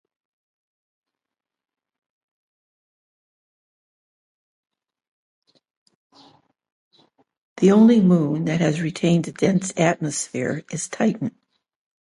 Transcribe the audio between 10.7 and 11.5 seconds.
is Titan.